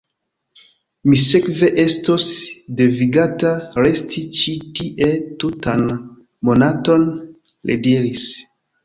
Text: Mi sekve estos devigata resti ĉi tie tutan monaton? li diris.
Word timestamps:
Mi 1.09 1.17
sekve 1.23 1.67
estos 1.83 2.23
devigata 2.79 3.51
resti 3.81 4.23
ĉi 4.39 4.55
tie 4.79 5.11
tutan 5.45 5.85
monaton? 6.51 7.05
li 7.71 7.77
diris. 7.85 8.25